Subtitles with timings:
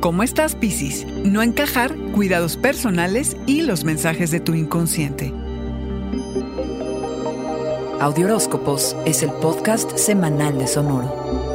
[0.00, 1.04] ¿Cómo estás, Piscis?
[1.24, 5.32] No encajar, cuidados personales y los mensajes de tu inconsciente.
[7.98, 11.47] Audioróscopos es el podcast semanal de Sonoro.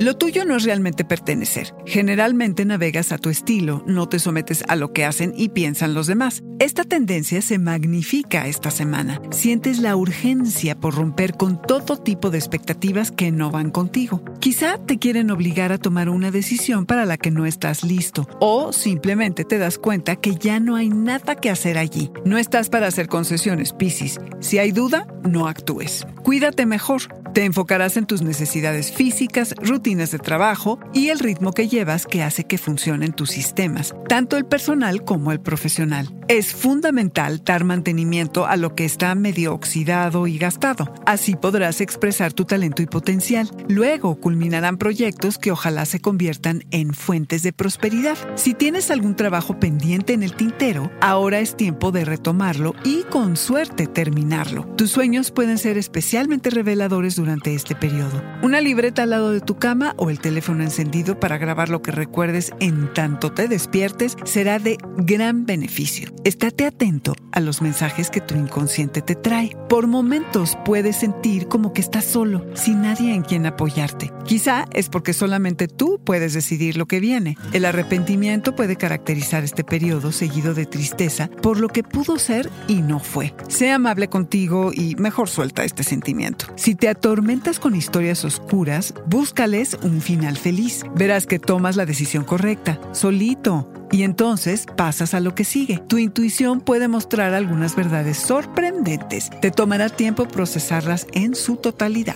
[0.00, 1.74] Lo tuyo no es realmente pertenecer.
[1.84, 6.06] Generalmente navegas a tu estilo, no te sometes a lo que hacen y piensan los
[6.06, 6.42] demás.
[6.58, 9.20] Esta tendencia se magnifica esta semana.
[9.30, 14.24] Sientes la urgencia por romper con todo tipo de expectativas que no van contigo.
[14.40, 18.72] Quizá te quieren obligar a tomar una decisión para la que no estás listo o
[18.72, 22.10] simplemente te das cuenta que ya no hay nada que hacer allí.
[22.24, 24.18] No estás para hacer concesiones, Piscis.
[24.40, 26.06] Si hay duda, no actúes.
[26.22, 27.19] Cuídate mejor.
[27.34, 32.24] Te enfocarás en tus necesidades físicas, rutinas de trabajo y el ritmo que llevas que
[32.24, 36.12] hace que funcionen tus sistemas, tanto el personal como el profesional.
[36.26, 40.92] Es fundamental dar mantenimiento a lo que está medio oxidado y gastado.
[41.06, 43.48] Así podrás expresar tu talento y potencial.
[43.68, 48.16] Luego culminarán proyectos que ojalá se conviertan en fuentes de prosperidad.
[48.36, 53.36] Si tienes algún trabajo pendiente en el tintero, ahora es tiempo de retomarlo y con
[53.36, 54.66] suerte terminarlo.
[54.76, 58.22] Tus sueños pueden ser especialmente reveladores durante este periodo.
[58.42, 61.92] Una libreta al lado de tu cama o el teléfono encendido para grabar lo que
[61.92, 66.10] recuerdes en tanto te despiertes será de gran beneficio.
[66.24, 69.54] Estate atento a los mensajes que tu inconsciente te trae.
[69.68, 74.10] Por momentos puedes sentir como que estás solo, sin nadie en quien apoyarte.
[74.24, 77.36] Quizá es porque solamente tú puedes decidir lo que viene.
[77.52, 82.80] El arrepentimiento puede caracterizar este periodo seguido de tristeza por lo que pudo ser y
[82.80, 83.34] no fue.
[83.48, 86.46] Sé amable contigo y mejor suelta este sentimiento.
[86.56, 90.84] Si te tormentas con historias oscuras, búscales un final feliz.
[90.94, 93.68] Verás que tomas la decisión correcta, solito.
[93.90, 95.82] Y entonces pasas a lo que sigue.
[95.88, 99.28] Tu intuición puede mostrar algunas verdades sorprendentes.
[99.40, 102.14] Te tomará tiempo procesarlas en su totalidad.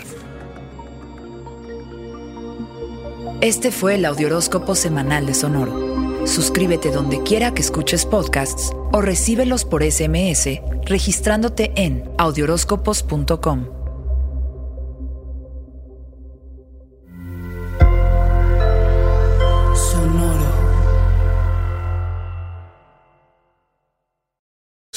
[3.40, 6.24] Este fue el Audioróscopo Semanal de Sonoro.
[6.24, 13.83] Suscríbete donde quiera que escuches podcasts o recíbelos por SMS registrándote en audioróscopos.com.